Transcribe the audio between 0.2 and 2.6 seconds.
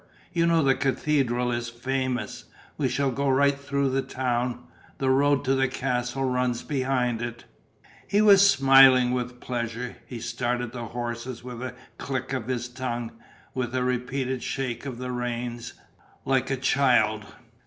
You know the cathedral is famous.